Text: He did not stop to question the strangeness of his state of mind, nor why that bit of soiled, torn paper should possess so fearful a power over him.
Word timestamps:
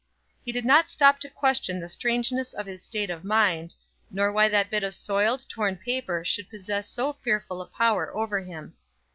He 0.43 0.51
did 0.51 0.65
not 0.65 0.89
stop 0.89 1.19
to 1.19 1.29
question 1.29 1.79
the 1.79 1.87
strangeness 1.87 2.55
of 2.55 2.65
his 2.65 2.81
state 2.81 3.11
of 3.11 3.23
mind, 3.23 3.75
nor 4.09 4.31
why 4.31 4.47
that 4.49 4.71
bit 4.71 4.81
of 4.81 4.95
soiled, 4.95 5.45
torn 5.47 5.75
paper 5.77 6.25
should 6.25 6.49
possess 6.49 6.89
so 6.89 7.13
fearful 7.13 7.61
a 7.61 7.67
power 7.67 8.11
over 8.17 8.41
him. 8.41 8.73